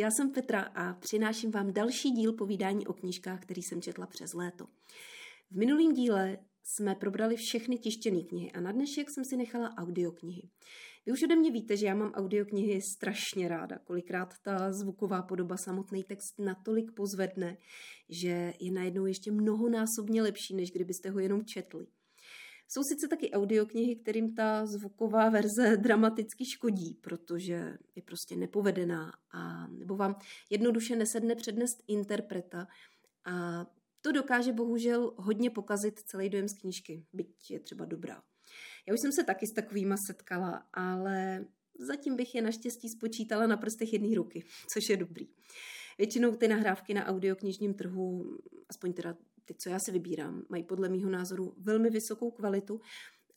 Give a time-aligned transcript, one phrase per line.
[0.00, 4.34] Já jsem Petra a přináším vám další díl povídání o knížkách, který jsem četla přes
[4.34, 4.66] léto.
[5.50, 10.48] V minulém díle jsme probrali všechny tištěné knihy a na dnešek jsem si nechala audioknihy.
[11.06, 13.78] Vy už ode mě víte, že já mám audioknihy strašně ráda.
[13.78, 17.56] Kolikrát ta zvuková podoba, samotný text natolik pozvedne,
[18.08, 21.86] že je najednou ještě mnohonásobně lepší, než kdybyste ho jenom četli.
[22.72, 29.66] Jsou sice taky audioknihy, kterým ta zvuková verze dramaticky škodí, protože je prostě nepovedená a
[29.66, 30.18] nebo vám
[30.50, 32.66] jednoduše nesedne přednést interpreta
[33.24, 33.66] a
[34.00, 38.22] to dokáže bohužel hodně pokazit celý dojem z knížky, byť je třeba dobrá.
[38.86, 41.44] Já už jsem se taky s takovýma setkala, ale
[41.78, 45.28] zatím bych je naštěstí spočítala na prstech jedné ruky, což je dobrý.
[45.98, 49.16] Většinou ty nahrávky na audioknižním trhu, aspoň teda
[49.50, 52.80] ty, co já si vybírám, mají podle mýho názoru velmi vysokou kvalitu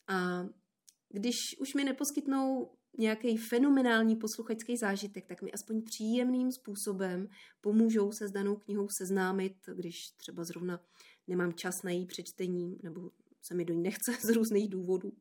[0.08, 0.46] a
[1.08, 7.28] když už mi neposkytnou nějaký fenomenální posluchačský zážitek, tak mi aspoň příjemným způsobem
[7.60, 10.80] pomůžou se s danou knihou seznámit, když třeba zrovna
[11.28, 13.10] nemám čas na její přečtení nebo
[13.42, 15.12] se mi do ní nechce z různých důvodů.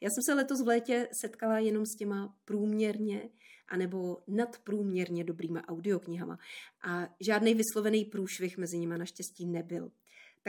[0.00, 3.30] Já jsem se letos v létě setkala jenom s těma průměrně
[3.70, 6.38] anebo nadprůměrně dobrýma audioknihama
[6.82, 9.90] a žádný vyslovený průšvih mezi nimi naštěstí nebyl.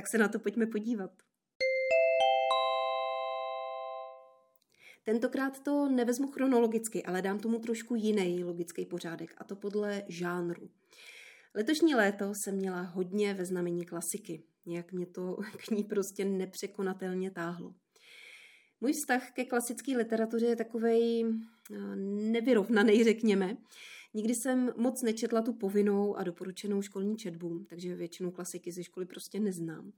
[0.01, 1.11] Tak se na to pojďme podívat.
[5.03, 10.69] Tentokrát to nevezmu chronologicky, ale dám tomu trošku jiný logický pořádek, a to podle žánru.
[11.55, 14.43] Letošní léto jsem měla hodně ve znamení klasiky.
[14.65, 17.75] Nějak mě to k ní prostě nepřekonatelně táhlo.
[18.81, 21.95] Můj vztah ke klasické literatuře je takovej eh,
[22.31, 23.57] nevyrovnaný, řekněme.
[24.13, 29.05] Nikdy jsem moc nečetla tu povinnou a doporučenou školní četbu, takže většinu klasiky ze školy
[29.05, 29.91] prostě neznám.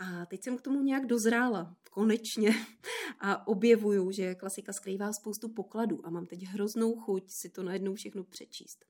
[0.00, 2.50] A teď jsem k tomu nějak dozrála, konečně,
[3.20, 7.94] a objevuju, že klasika skrývá spoustu pokladů a mám teď hroznou chuť si to najednou
[7.94, 8.84] všechno přečíst.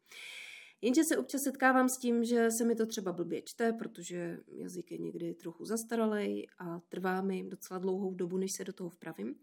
[0.83, 4.91] Jenže se občas setkávám s tím, že se mi to třeba blbě čte, protože jazyk
[4.91, 9.35] je někdy trochu zastaralej a trvá mi docela dlouhou dobu, než se do toho vpravím.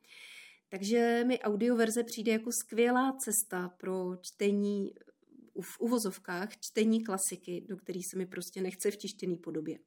[0.70, 4.94] Takže mi audioverze přijde jako skvělá cesta pro čtení
[5.62, 9.80] v uvozovkách čtení klasiky, do který se mi prostě nechce v tištěný podobě.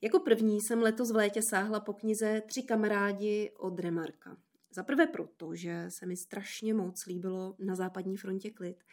[0.00, 4.36] Jako první jsem letos v létě sáhla po knize Tři kamarádi od Remarka.
[4.70, 8.84] Za prvé proto, že se mi strašně moc líbilo na západní frontě klid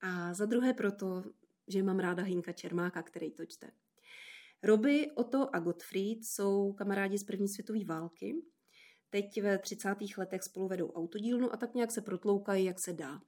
[0.00, 1.24] a za druhé proto,
[1.68, 3.70] že mám ráda Hinka Čermáka, který to čte.
[4.62, 8.34] Roby, Otto a Gottfried jsou kamarádi z první světové války.
[9.10, 9.96] Teď ve 30.
[10.18, 13.20] letech spolu vedou autodílnu a tak nějak se protloukají, jak se dá.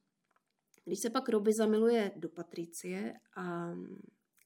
[0.85, 3.75] Když se pak Roby zamiluje do Patricie a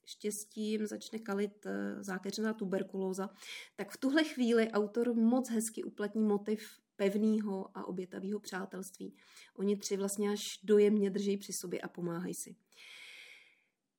[0.04, 3.30] štěstím začne kalit eh, zákeřená tuberkulóza,
[3.76, 9.14] tak v tuhle chvíli autor moc hezky uplatní motiv pevného a obětavého přátelství.
[9.56, 12.56] Oni tři vlastně až dojemně drží při sobě a pomáhají si.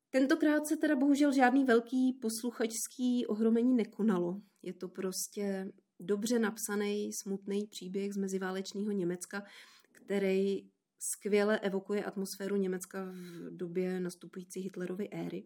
[0.09, 4.41] Tentokrát se teda bohužel žádný velký posluchačský ohromení nekonalo.
[4.63, 9.43] Je to prostě dobře napsaný, smutný příběh z meziválečného Německa,
[9.91, 10.69] který
[10.99, 15.43] skvěle evokuje atmosféru Německa v době nastupující Hitlerovy éry.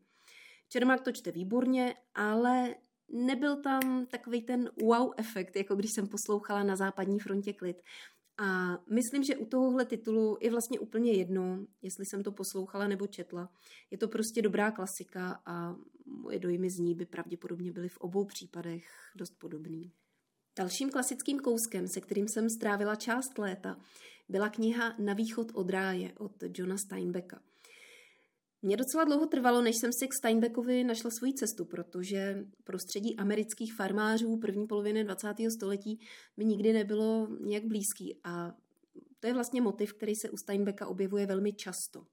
[0.70, 2.76] Čermák to čte výborně, ale
[3.10, 7.82] nebyl tam takový ten wow efekt, jako když jsem poslouchala na západní frontě klid.
[8.38, 13.08] A myslím, že u tohohle titulu je vlastně úplně jedno, jestli jsem to poslouchala nebo
[13.08, 13.50] četla.
[13.92, 15.76] Je to prostě dobrá klasika a
[16.06, 18.86] moje dojmy z ní by pravděpodobně byly v obou případech
[19.16, 19.94] dost podobný.
[20.58, 23.78] Dalším klasickým kouskem, se kterým jsem strávila část léta,
[24.32, 27.42] byla kniha Na východ od ráje od Johna Steinbecka.
[28.62, 33.74] Mě docela dlouho trvalo, než jsem si k Steinbeckovi našla svoji cestu, protože prostředí amerických
[33.74, 35.28] farmářů první poloviny 20.
[35.54, 36.00] století
[36.38, 38.54] mi nikdy nebylo nějak blízký a
[39.20, 42.06] to je vlastně motiv, který se u Steinbecka objevuje velmi často.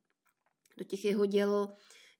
[0.76, 1.68] Do těch jeho děl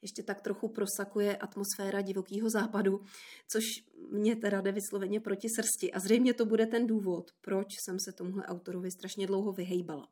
[0.03, 3.01] ještě tak trochu prosakuje atmosféra divokého západu,
[3.49, 3.65] což
[4.11, 5.93] mě teda jde vysloveně proti srsti.
[5.93, 10.09] A zřejmě to bude ten důvod, proč jsem se tomuhle autorovi strašně dlouho vyhejbala.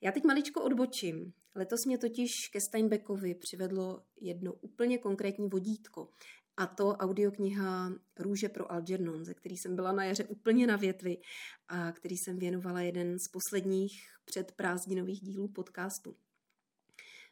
[0.00, 1.32] Já teď maličko odbočím.
[1.54, 6.08] Letos mě totiž ke Steinbeckovi přivedlo jedno úplně konkrétní vodítko.
[6.56, 11.16] A to audiokniha Růže pro Algernon, ze který jsem byla na jaře úplně na větvi
[11.68, 13.92] a který jsem věnovala jeden z posledních
[14.24, 16.16] předprázdninových dílů podcastu.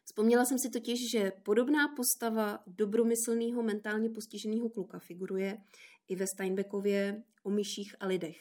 [0.05, 5.57] Vzpomněla jsem si totiž, že podobná postava dobromyslného mentálně postiženého kluka figuruje
[6.07, 8.37] i ve Steinbeckově o myších a lidech,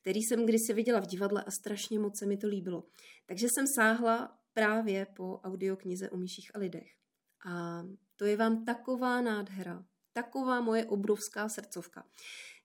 [0.00, 2.84] který jsem kdysi viděla v divadle a strašně moc se mi to líbilo.
[3.26, 6.88] Takže jsem sáhla právě po audioknize o myších a lidech.
[7.46, 7.82] A
[8.16, 9.84] to je vám taková nádhera,
[10.22, 12.06] taková moje obrovská srdcovka,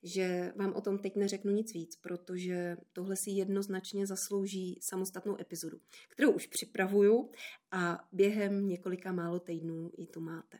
[0.03, 5.81] že vám o tom teď neřeknu nic víc, protože tohle si jednoznačně zaslouží samostatnou epizodu,
[6.09, 7.31] kterou už připravuju
[7.71, 10.57] a během několika málo týdnů ji tu máte.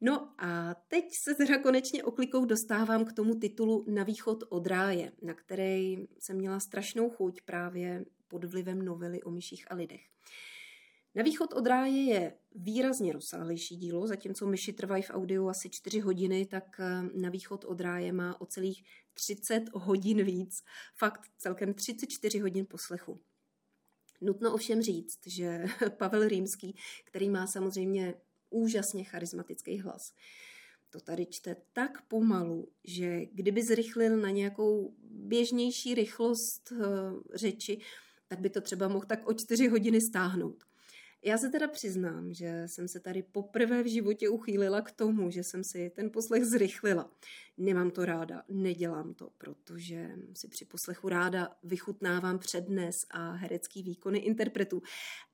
[0.00, 5.12] No a teď se teda konečně oklikou dostávám k tomu titulu Na východ od ráje,
[5.22, 10.00] na který jsem měla strašnou chuť právě pod vlivem novely o myších a lidech.
[11.18, 16.00] Na východ od ráje je výrazně rozsáhlejší dílo, zatímco myši trvají v audiu asi 4
[16.00, 18.84] hodiny, tak eh, na východ od ráje má o celých
[19.14, 20.62] 30 hodin víc.
[20.94, 23.20] Fakt celkem 34 hodin poslechu.
[24.20, 25.64] Nutno ovšem říct, že
[25.98, 28.14] Pavel Rýmský, který má samozřejmě
[28.50, 30.12] úžasně charismatický hlas,
[30.90, 36.78] to tady čte tak pomalu, že kdyby zrychlil na nějakou běžnější rychlost uh,
[37.34, 37.80] řeči,
[38.28, 40.67] tak by to třeba mohl tak o čtyři hodiny stáhnout.
[41.22, 45.42] Já se teda přiznám, že jsem se tady poprvé v životě uchýlila k tomu, že
[45.42, 47.10] jsem si ten poslech zrychlila.
[47.56, 54.18] Nemám to ráda, nedělám to, protože si při poslechu ráda vychutnávám přednes a herecký výkony
[54.18, 54.82] interpretů.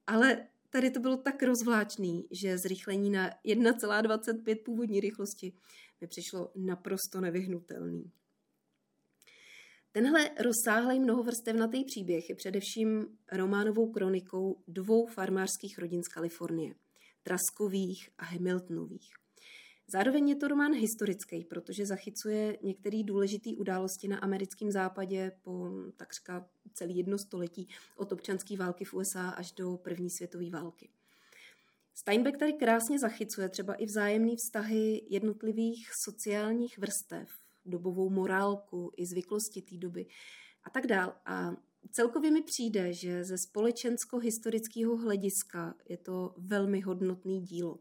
[0.07, 5.53] Ale tady to bylo tak rozvláčný, že zrychlení na 1,25 původní rychlosti
[6.01, 8.13] mi přišlo naprosto nevyhnutelný.
[9.97, 16.75] Tenhle rozsáhlý mnohovrstevnatý příběh je především románovou kronikou dvou farmářských rodin z Kalifornie,
[17.23, 19.15] Traskových a Hamiltonových.
[19.89, 26.49] Zároveň je to román historický, protože zachycuje některé důležité události na americkém západě po takřka
[26.73, 30.89] celý jedno století od občanské války v USA až do první světové války.
[31.95, 39.63] Steinbeck tady krásně zachycuje třeba i vzájemné vztahy jednotlivých sociálních vrstev, dobovou morálku i zvyklosti
[39.63, 40.07] té doby
[40.65, 41.15] a tak dál.
[41.27, 41.57] A
[41.91, 47.79] celkově mi přijde, že ze společensko-historického hlediska je to velmi hodnotný dílo.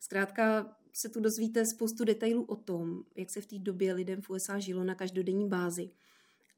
[0.00, 4.30] Zkrátka se tu dozvíte spoustu detailů o tom, jak se v té době lidem v
[4.30, 5.90] USA žilo na každodenní bázi,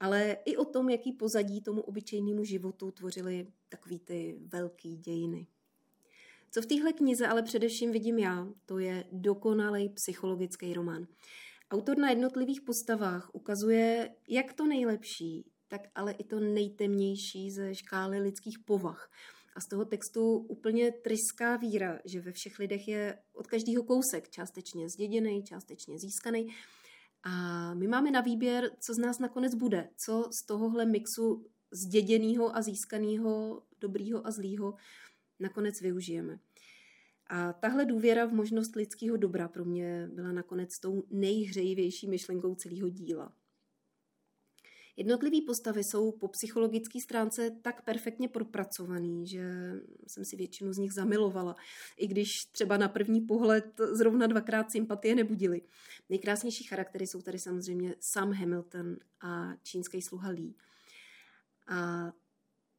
[0.00, 5.46] ale i o tom, jaký pozadí tomu obyčejnému životu tvořily takový ty velký dějiny.
[6.50, 11.06] Co v téhle knize ale především vidím já, to je dokonalý psychologický román.
[11.70, 18.18] Autor na jednotlivých postavách ukazuje jak to nejlepší, tak ale i to nejtemnější ze škály
[18.18, 19.10] lidských povah.
[19.56, 24.30] A z toho textu úplně tryská víra, že ve všech lidech je od každého kousek
[24.30, 26.46] částečně zděděný, částečně získaný.
[27.22, 32.56] A my máme na výběr, co z nás nakonec bude, co z tohohle mixu zděděného
[32.56, 34.74] a získaného, dobrýho a zlýho
[35.40, 36.38] nakonec využijeme.
[37.26, 42.88] A tahle důvěra v možnost lidského dobra pro mě byla nakonec tou nejhřejivější myšlenkou celého
[42.88, 43.32] díla.
[44.96, 49.72] Jednotlivé postavy jsou po psychologické stránce tak perfektně propracovaný, že
[50.06, 51.56] jsem si většinu z nich zamilovala,
[51.96, 55.62] i když třeba na první pohled zrovna dvakrát sympatie nebudily.
[56.08, 60.54] Nejkrásnější charaktery jsou tady samozřejmě Sam Hamilton a čínský sluha Lee.
[61.66, 62.12] A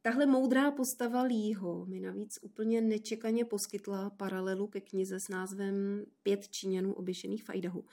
[0.01, 6.47] Tahle moudrá postava Lího mi navíc úplně nečekaně poskytla paralelu ke knize s názvem Pět
[6.49, 7.85] Číňanů oběšených v Idahu,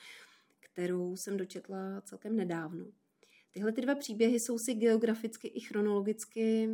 [0.60, 2.86] kterou jsem dočetla celkem nedávno.
[3.50, 6.68] Tyhle ty dva příběhy jsou si geograficky i chronologicky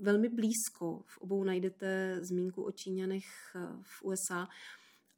[0.00, 1.02] velmi blízko.
[1.06, 3.26] V obou najdete zmínku o Číňanech
[3.82, 4.48] v USA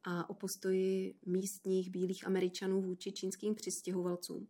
[0.05, 4.49] a o postoji místních bílých američanů vůči čínským přistěhovalcům.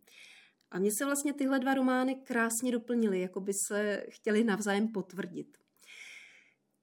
[0.71, 5.57] A mně se vlastně tyhle dva romány krásně doplnily, jako by se chtěli navzájem potvrdit.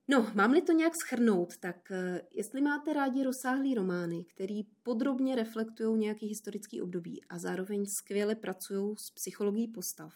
[0.09, 5.99] No, mám-li to nějak schrnout, tak eh, jestli máte rádi rozsáhlý romány, který podrobně reflektují
[5.99, 10.13] nějaký historický období a zároveň skvěle pracují s psychologií postav,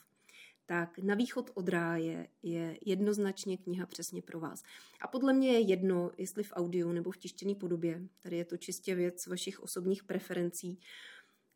[0.66, 4.62] tak Na východ od ráje je jednoznačně kniha přesně pro vás.
[5.00, 8.02] A podle mě je jedno, jestli v audio nebo v tištěné podobě.
[8.22, 10.80] Tady je to čistě věc vašich osobních preferencí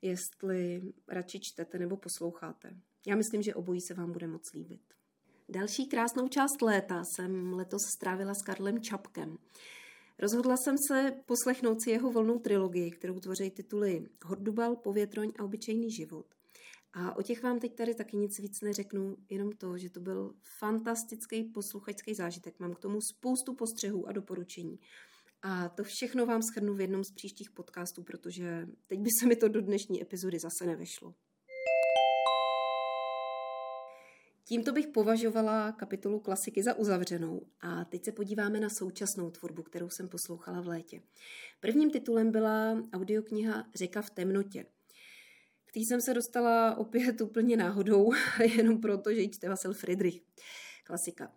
[0.02, 2.76] jestli radši čtete nebo posloucháte.
[3.06, 4.80] Já myslím, že obojí se vám bude moc líbit.
[5.48, 9.38] Další krásnou část léta jsem letos strávila s Karlem Čapkem.
[10.18, 15.90] Rozhodla jsem se poslechnout si jeho volnou trilogii, kterou tvoří tituly Hordubal, Povětroň a Obyčejný
[15.90, 16.26] život.
[16.92, 20.34] A o těch vám teď tady taky nic víc neřeknu, jenom to, že to byl
[20.58, 22.60] fantastický posluchačský zážitek.
[22.60, 24.78] Mám k tomu spoustu postřehů a doporučení.
[25.42, 29.36] A to všechno vám schrnu v jednom z příštích podcastů, protože teď by se mi
[29.36, 31.14] to do dnešní epizody zase nevešlo.
[34.44, 39.88] Tímto bych považovala kapitolu klasiky za uzavřenou a teď se podíváme na současnou tvorbu, kterou
[39.90, 41.02] jsem poslouchala v létě.
[41.60, 44.66] Prvním titulem byla audiokniha Řeka v temnotě.
[45.66, 48.10] K té jsem se dostala opět úplně náhodou,
[48.56, 50.22] jenom proto, že ji čte Vasel Friedrich.
[50.84, 51.32] Klasika.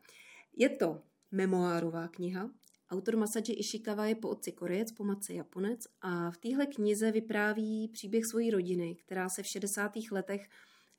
[0.58, 2.50] Je to memoárová kniha,
[2.94, 7.88] Autor Masaji Ishikawa je po otci Korejec, po matce Japonec a v téhle knize vypráví
[7.88, 9.92] příběh svojí rodiny, která se v 60.
[10.12, 10.50] letech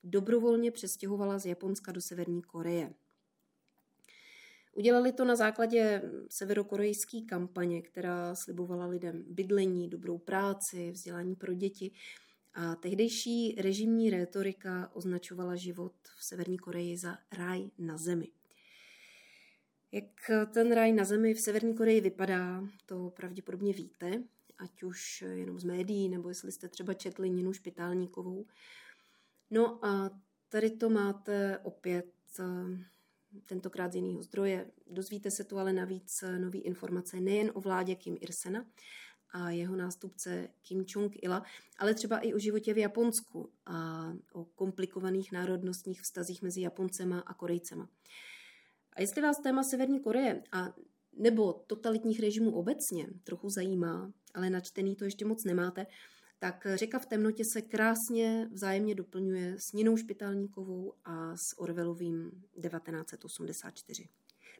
[0.03, 2.93] dobrovolně přestěhovala z Japonska do Severní Koreje.
[4.73, 11.91] Udělali to na základě severokorejské kampaně, která slibovala lidem bydlení, dobrou práci, vzdělání pro děti.
[12.53, 18.27] A tehdejší režimní rétorika označovala život v Severní Koreji za ráj na zemi.
[19.95, 24.23] Jak ten ráj na zemi v Severní Koreji vypadá, to pravděpodobně víte,
[24.57, 28.45] ať už jenom z médií, nebo jestli jste třeba četli Ninu Špitálníkovou.
[29.51, 32.11] No a tady to máte opět
[33.45, 34.71] tentokrát z jiného zdroje.
[34.87, 38.65] Dozvíte se tu ale navíc nové informace nejen o vládě Kim Irsena
[39.29, 41.43] a jeho nástupce Kim Jong-ila,
[41.77, 47.33] ale třeba i o životě v Japonsku a o komplikovaných národnostních vztazích mezi Japoncema a
[47.33, 47.89] Korejcema.
[48.95, 50.73] A jestli vás téma Severní Koreje a
[51.17, 55.87] nebo totalitních režimů obecně trochu zajímá, ale načtený to ještě moc nemáte,
[56.39, 64.09] tak Řeka v temnotě se krásně vzájemně doplňuje s Ninou Špitálníkovou a s Orwellovým 1984.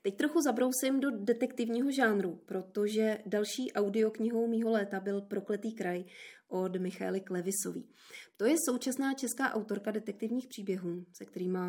[0.05, 6.05] Teď trochu zabrousím do detektivního žánru, protože další audioknihou mýho léta byl Prokletý kraj
[6.47, 7.89] od Michály Klevisový.
[8.37, 11.59] To je současná česká autorka detektivních příběhů, se kterými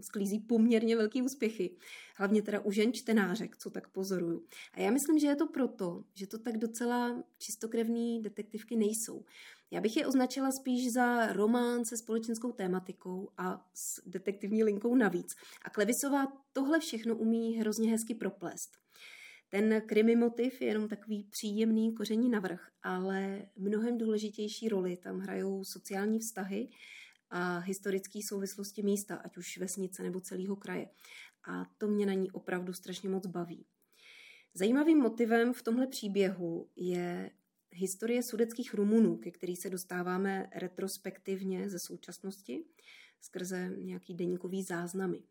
[0.00, 1.76] sklízí poměrně velký úspěchy.
[2.16, 4.44] Hlavně teda u žen čtenářek, co tak pozoruju.
[4.74, 9.24] A já myslím, že je to proto, že to tak docela čistokrevný detektivky nejsou.
[9.70, 15.34] Já bych je označila spíš za román se společenskou tématikou a s detektivní linkou navíc.
[15.62, 18.70] A Klevisová tohle všechno umí hrozně hezky proplést.
[19.48, 25.64] Ten krimi motiv je jenom takový příjemný koření navrh, ale mnohem důležitější roli tam hrajou
[25.64, 26.68] sociální vztahy
[27.30, 30.88] a historické souvislosti místa, ať už vesnice nebo celého kraje.
[31.48, 33.66] A to mě na ní opravdu strašně moc baví.
[34.54, 37.30] Zajímavým motivem v tomhle příběhu je
[37.76, 42.64] historie sudeckých Rumunů, ke který se dostáváme retrospektivně ze současnosti
[43.20, 45.22] skrze nějaký deníkový záznamy.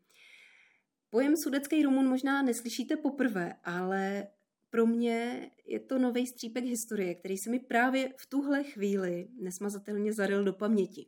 [1.10, 4.26] Pojem sudecký Rumun možná neslyšíte poprvé, ale
[4.70, 10.12] pro mě je to nový střípek historie, který se mi právě v tuhle chvíli nesmazatelně
[10.12, 11.06] zaril do paměti.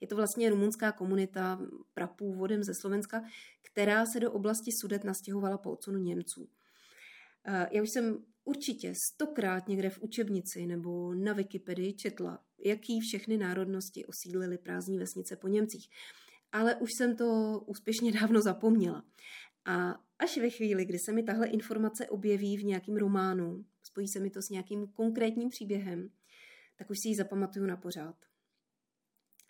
[0.00, 1.60] Je to vlastně rumunská komunita
[1.94, 3.22] prapůvodem ze Slovenska,
[3.62, 6.48] která se do oblasti Sudet nastěhovala po odsunu Němců.
[7.46, 14.04] Já už jsem určitě stokrát někde v učebnici nebo na Wikipedii četla, jaký všechny národnosti
[14.04, 15.88] osídlily prázdní vesnice po Němcích.
[16.52, 19.04] Ale už jsem to úspěšně dávno zapomněla.
[19.64, 24.20] A až ve chvíli, kdy se mi tahle informace objeví v nějakém románu, spojí se
[24.20, 26.10] mi to s nějakým konkrétním příběhem,
[26.76, 28.16] tak už si ji zapamatuju na pořád.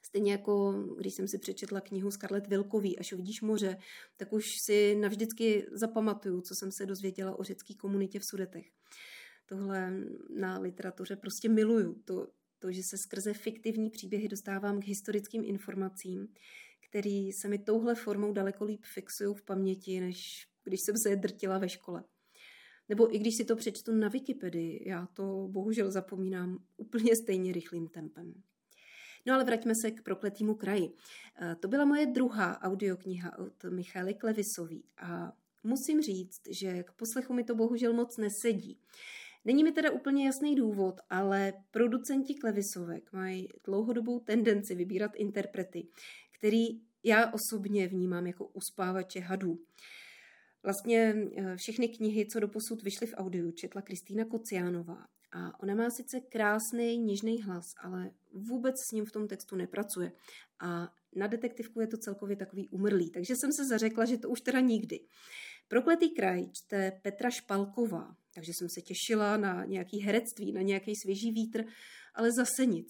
[0.06, 3.76] Stejně jako když jsem si přečetla knihu Scarlett Vilkový, až uvidíš moře,
[4.16, 8.66] tak už si navždycky zapamatuju, co jsem se dozvěděla o řecké komunitě v Sudetech.
[9.46, 9.92] Tohle
[10.30, 12.02] na literatuře prostě miluju.
[12.04, 16.28] To, to, že se skrze fiktivní příběhy dostávám k historickým informacím,
[16.88, 21.16] který se mi touhle formou daleko líp fixují v paměti, než když jsem se je
[21.16, 22.04] drtila ve škole.
[22.88, 27.88] Nebo i když si to přečtu na Wikipedii, já to bohužel zapomínám úplně stejně rychlým
[27.88, 28.42] tempem.
[29.26, 30.92] No ale vraťme se k prokletýmu kraji.
[31.40, 35.32] Eh, to byla moje druhá audiokniha od Michaly Klevisový a
[35.64, 38.78] musím říct, že k poslechu mi to bohužel moc nesedí.
[39.44, 45.88] Není mi teda úplně jasný důvod, ale producenti Klevisovek mají dlouhodobou tendenci vybírat interprety,
[46.38, 46.66] který
[47.04, 49.58] já osobně vnímám jako uspávače hadů.
[50.62, 55.06] Vlastně eh, všechny knihy, co doposud vyšly v audiu, četla Kristýna Kociánová
[55.36, 60.12] a ona má sice krásný, něžný hlas, ale vůbec s ním v tom textu nepracuje.
[60.60, 64.40] A na detektivku je to celkově takový umrlý, takže jsem se zařekla, že to už
[64.40, 65.00] teda nikdy.
[65.68, 71.32] Prokletý kraj čte Petra Špalková, takže jsem se těšila na nějaký herectví, na nějaký svěží
[71.32, 71.64] vítr,
[72.14, 72.86] ale zase nic.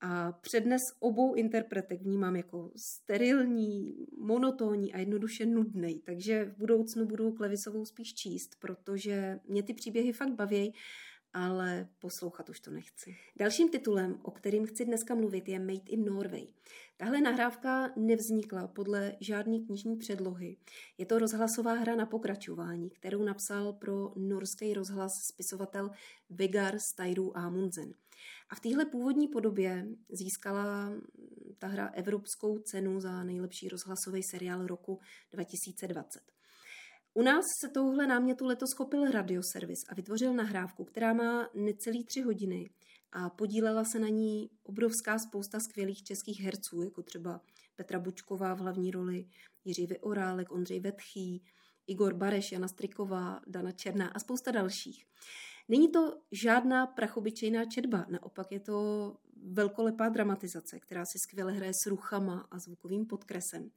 [0.00, 7.32] A přednes obou interpretek vnímám jako sterilní, monotónní a jednoduše nudný, takže v budoucnu budu
[7.32, 10.74] Klevisovou spíš číst, protože mě ty příběhy fakt baví
[11.32, 13.16] ale poslouchat už to nechci.
[13.36, 16.46] Dalším titulem, o kterým chci dneska mluvit, je Made in Norway.
[16.96, 20.56] Tahle nahrávka nevznikla podle žádné knižní předlohy.
[20.98, 25.90] Je to rozhlasová hra na pokračování, kterou napsal pro norský rozhlas spisovatel
[26.30, 27.94] Vegar Steiru Amundsen.
[28.50, 30.92] A v téhle původní podobě získala
[31.58, 35.00] ta hra Evropskou cenu za nejlepší rozhlasový seriál roku
[35.32, 36.22] 2020.
[37.20, 42.20] U nás se touhle námětu letos chopil radioservis a vytvořil nahrávku, která má necelý tři
[42.20, 42.70] hodiny
[43.12, 47.40] a podílela se na ní obrovská spousta skvělých českých herců, jako třeba
[47.76, 49.26] Petra Bučková v hlavní roli,
[49.64, 51.44] Jiří Vyorálek, Ondřej Vetchý,
[51.86, 55.06] Igor Bareš, Jana Striková, Dana Černá a spousta dalších.
[55.68, 59.16] Není to žádná prachobyčejná četba, naopak je to
[59.52, 63.70] velkolepá dramatizace, která si skvěle hraje s ruchama a zvukovým podkresem.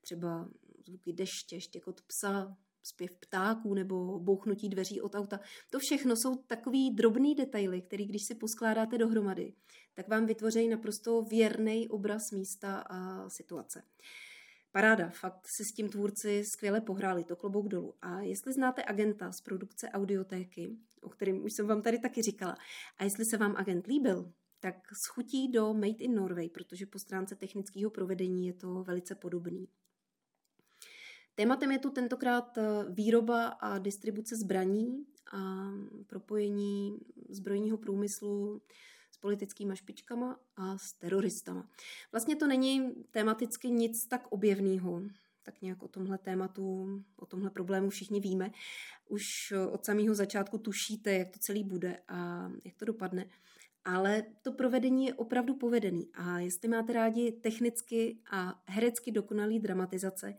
[0.00, 0.48] Třeba
[0.86, 5.40] zvuky deště, štěkot psa, zpěv ptáků nebo bouchnutí dveří od auta.
[5.70, 9.54] To všechno jsou takový drobný detaily, který když si poskládáte dohromady,
[9.94, 13.82] tak vám vytvoří naprosto věrný obraz místa a situace.
[14.72, 17.94] Paráda, fakt si s tím tvůrci skvěle pohráli, to klobouk dolů.
[18.02, 22.56] A jestli znáte agenta z produkce audiotéky, o kterém už jsem vám tady taky říkala,
[22.98, 24.74] a jestli se vám agent líbil, tak
[25.06, 29.68] schutí do Made in Norway, protože po stránce technického provedení je to velice podobný.
[31.34, 35.70] Tématem je tu tentokrát eh, výroba a distribuce zbraní a
[36.06, 36.98] propojení
[37.28, 38.62] zbrojního průmyslu
[39.12, 41.68] s politickými špičkama a s teroristama.
[42.12, 45.02] Vlastně to není tematicky nic tak objevného,
[45.42, 46.86] tak nějak o tomhle tématu,
[47.16, 48.50] o tomhle problému všichni víme.
[49.08, 53.26] Už od samého začátku tušíte, jak to celý bude a jak to dopadne.
[53.84, 60.34] Ale to provedení je opravdu povedený a jestli máte rádi technicky a herecky dokonalý dramatizace,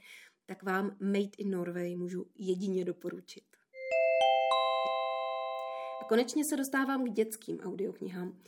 [0.46, 3.44] tak vám Made in Norway můžu jedině doporučit.
[6.02, 8.40] A konečně se dostávám k dětským audioknihám.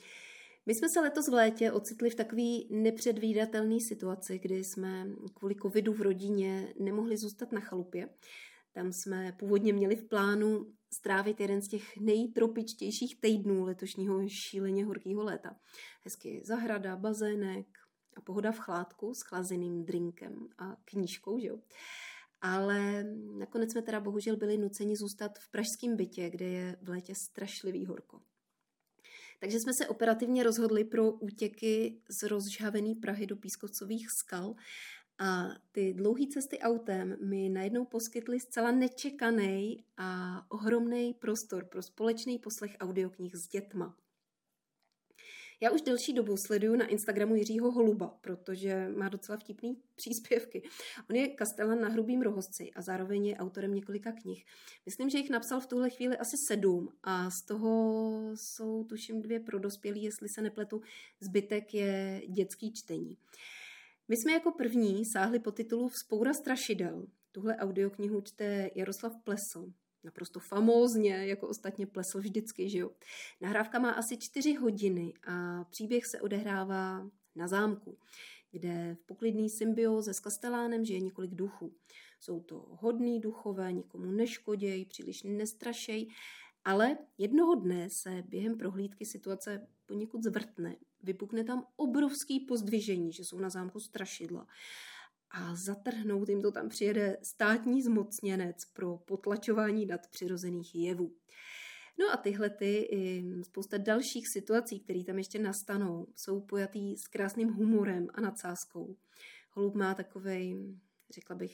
[0.66, 5.94] My jsme se letos v létě ocitli v takové nepředvídatelné situaci, kdy jsme kvůli covidu
[5.94, 8.10] v rodině nemohli zůstat na chalupě.
[8.74, 15.24] Tam jsme původně měli v plánu strávit jeden z těch nejtropičtějších týdnů letošního šíleně horkého
[15.24, 15.56] léta.
[16.04, 17.68] Hezky zahrada, bazének,
[18.18, 21.60] a pohoda v chládku s chlazeným drinkem a knížkou, že jo.
[22.42, 23.04] Ale
[23.38, 27.86] nakonec jsme teda bohužel byli nuceni zůstat v pražském bytě, kde je v létě strašlivý
[27.86, 28.22] horko.
[29.40, 34.56] Takže jsme se operativně rozhodli pro útěky z rozžhavený Prahy do pískovcových skal
[35.20, 42.40] a ty dlouhé cesty autem mi najednou poskytly zcela nečekaný a ohromný prostor pro společný
[42.40, 43.96] poslech audioknih s dětma.
[45.62, 50.64] Já už delší dobu sleduju na Instagramu Jiřího Holuba, protože má docela vtipný příspěvky.
[51.10, 54.46] On je kastelan na hrubým rohozci a zároveň je autorem několika knih.
[54.86, 59.40] Myslím, že jich napsal v tuhle chvíli asi sedm a z toho jsou tuším dvě
[59.40, 60.82] pro dospělí, jestli se nepletu,
[61.22, 63.18] zbytek je dětský čtení.
[64.08, 67.08] My jsme jako první sáhli po titulu Vzpoura strašidel.
[67.32, 69.72] Tuhle audioknihu čte Jaroslav Plesl
[70.08, 72.92] naprosto famózně, jako ostatně plesl vždycky, že jo.
[73.42, 77.98] Nahrávka má asi čtyři hodiny a příběh se odehrává na zámku,
[78.52, 81.74] kde v poklidný symbioze s kastelánem žije několik duchů.
[82.20, 86.10] Jsou to hodný duchové, nikomu neškoděj, příliš nestrašej,
[86.66, 90.76] ale jednoho dne se během prohlídky situace poněkud zvrtne.
[91.04, 94.48] Vypukne tam obrovský pozdvižení, že jsou na zámku strašidla
[95.32, 101.14] a zatrhnout jim to tam přijede státní zmocněnec pro potlačování nadpřirozených jevů.
[102.00, 107.08] No a tyhle ty i spousta dalších situací, které tam ještě nastanou, jsou pojatý s
[107.08, 108.96] krásným humorem a nadsázkou.
[109.52, 110.76] Holub má takovej,
[111.10, 111.52] řekla bych,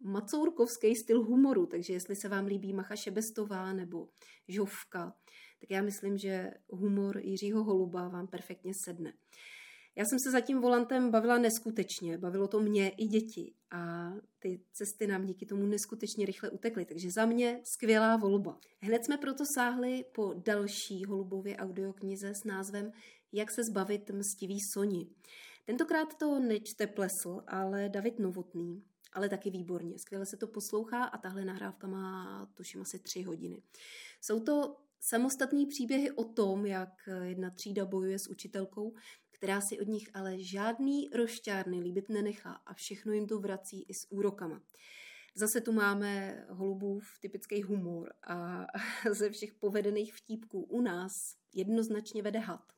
[0.00, 4.08] macourkovský styl humoru, takže jestli se vám líbí Macha Šebestová nebo
[4.48, 5.14] Žovka,
[5.60, 9.12] tak já myslím, že humor Jiřího Holuba vám perfektně sedne.
[9.98, 14.60] Já jsem se za tím volantem bavila neskutečně, bavilo to mě i děti a ty
[14.72, 18.58] cesty nám díky tomu neskutečně rychle utekly, takže za mě skvělá volba.
[18.80, 22.92] Hned jsme proto sáhli po další holubově audioknize s názvem
[23.32, 25.06] Jak se zbavit mstivý Soni.
[25.64, 29.98] Tentokrát to nečte Plesl, ale David Novotný, ale taky výborně.
[29.98, 33.62] Skvěle se to poslouchá a tahle nahrávka má tuším asi tři hodiny.
[34.20, 36.88] Jsou to samostatní příběhy o tom, jak
[37.22, 38.94] jedna třída bojuje s učitelkou,
[39.38, 43.94] která si od nich ale žádný rošťárny líbit nenechá a všechno jim to vrací i
[43.94, 44.62] s úrokama.
[45.34, 48.66] Zase tu máme holubův typický humor a
[49.10, 52.72] ze všech povedených vtípků u nás jednoznačně vede had,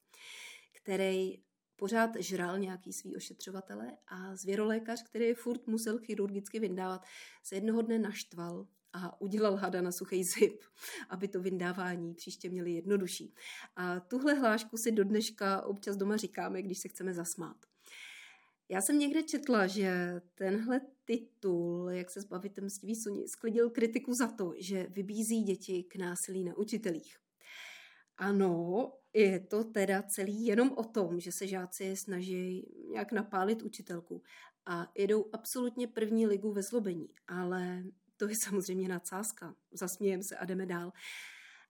[0.82, 1.42] který
[1.76, 7.04] pořád žral nějaký svý ošetřovatele a zvěrolékař, který je furt musel chirurgicky vyndávat,
[7.42, 10.62] se jednoho dne naštval a udělal hada na suchý zip,
[11.08, 13.34] aby to vyndávání příště měli jednodušší.
[13.76, 17.56] A tuhle hlášku si do dneška občas doma říkáme, když se chceme zasmát.
[18.68, 24.28] Já jsem někde četla, že tenhle titul, jak se zbavit mstivý suní, sklidil kritiku za
[24.28, 27.16] to, že vybízí děti k násilí na učitelích.
[28.16, 34.22] Ano, je to teda celý jenom o tom, že se žáci snaží nějak napálit učitelku
[34.66, 37.84] a jedou absolutně první ligu ve zlobení, ale
[38.18, 39.54] to je samozřejmě nadsázka.
[39.72, 40.92] Zasmějeme se a jdeme dál.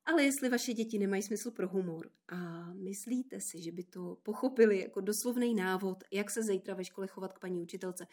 [0.05, 4.81] Ale jestli vaše děti nemají smysl pro humor a myslíte si, že by to pochopili
[4.81, 8.07] jako doslovný návod, jak se zítra ve škole chovat k paní učitelce,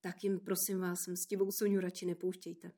[0.00, 2.72] tak jim prosím vás mstivou Soňu radši nepouštějte.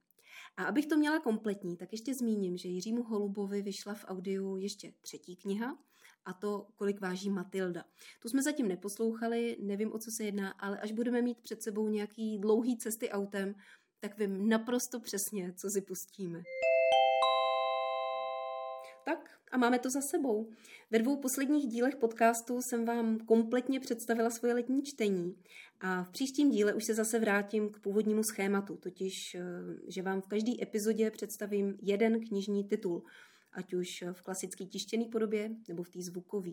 [0.57, 4.93] A abych to měla kompletní, tak ještě zmíním, že Jiřímu Holubovi vyšla v audiu ještě
[5.01, 5.79] třetí kniha,
[6.27, 7.85] a to, kolik váží Matilda.
[8.23, 11.89] Tu jsme zatím neposlouchali, nevím, o co se jedná, ale až budeme mít před sebou
[11.89, 13.55] nějaký dlouhý cesty autem,
[14.01, 16.43] tak vím naprosto přesně, co si pustíme.
[19.05, 20.51] Tak a máme to za sebou.
[20.91, 25.37] Ve dvou posledních dílech podcastu jsem vám kompletně představila svoje letní čtení
[25.81, 29.41] a v příštím díle už se zase vrátím k původnímu schématu, totiž, eh,
[29.89, 33.03] že vám v každé epizodě představím jeden knižní titul,
[33.53, 36.51] ať už v klasické tištěné podobě nebo v té zvukové.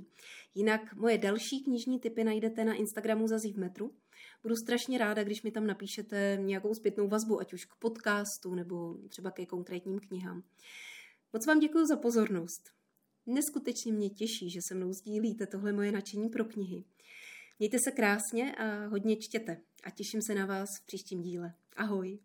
[0.56, 3.92] Jinak moje další knižní typy najdete na Instagramu Zazí v metru.
[4.44, 8.98] Budu strašně ráda, když mi tam napíšete nějakou zpětnou vazbu, ať už k podcastu nebo
[9.10, 10.44] třeba ke konkrétním knihám.
[11.34, 12.70] Moc vám děkuji za pozornost.
[13.26, 16.84] Neskutečně mě těší, že se mnou sdílíte tohle moje nadšení pro knihy.
[17.60, 21.54] Mějte se krásně a hodně čtěte a těším se na vás v příštím díle.
[21.76, 22.20] Ahoj!